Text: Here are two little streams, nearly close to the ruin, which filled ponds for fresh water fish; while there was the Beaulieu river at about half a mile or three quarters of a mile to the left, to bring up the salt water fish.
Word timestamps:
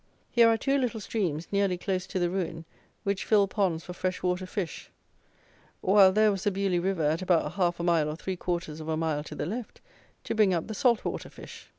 Here 0.31 0.49
are 0.49 0.57
two 0.57 0.79
little 0.79 0.99
streams, 0.99 1.47
nearly 1.51 1.77
close 1.77 2.07
to 2.07 2.17
the 2.17 2.31
ruin, 2.31 2.65
which 3.03 3.23
filled 3.23 3.51
ponds 3.51 3.83
for 3.83 3.93
fresh 3.93 4.23
water 4.23 4.47
fish; 4.47 4.89
while 5.81 6.11
there 6.11 6.31
was 6.31 6.43
the 6.43 6.49
Beaulieu 6.49 6.81
river 6.81 7.03
at 7.03 7.21
about 7.21 7.51
half 7.51 7.79
a 7.79 7.83
mile 7.83 8.09
or 8.09 8.15
three 8.15 8.35
quarters 8.35 8.79
of 8.79 8.87
a 8.89 8.97
mile 8.97 9.23
to 9.23 9.35
the 9.35 9.45
left, 9.45 9.79
to 10.23 10.33
bring 10.33 10.55
up 10.55 10.65
the 10.65 10.73
salt 10.73 11.05
water 11.05 11.29
fish. 11.29 11.69